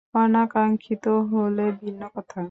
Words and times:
অনাকাঙ্ক্ষিত 0.15 1.05
হলে 1.31 1.65
ভিন্ন 1.79 2.01
কথা। 2.15 2.39